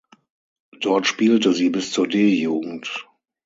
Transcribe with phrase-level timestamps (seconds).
[0.79, 3.07] Dort spielte sie bis zur D-Jugend.